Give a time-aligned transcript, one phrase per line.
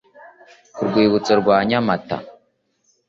[0.73, 2.17] ku rwibutso rwa nyamata